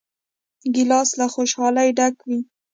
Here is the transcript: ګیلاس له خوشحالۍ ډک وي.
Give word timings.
ګیلاس 0.73 1.09
له 1.19 1.25
خوشحالۍ 1.33 1.89
ډک 1.97 2.15
وي. 2.27 2.39